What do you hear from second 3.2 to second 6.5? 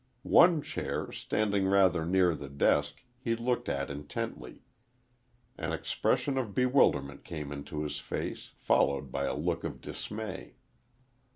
looked at intently. An expression